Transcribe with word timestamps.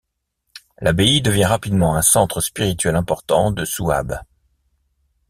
L'abbaye 0.79 1.21
devient 1.21 1.45
rapidement 1.45 1.95
un 1.95 2.01
centre 2.01 2.41
spirituel 2.41 2.95
important 2.95 3.51
de 3.51 3.65
Souabe. 3.65 4.19